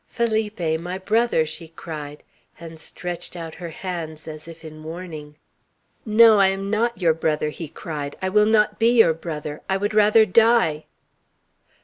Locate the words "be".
8.79-8.97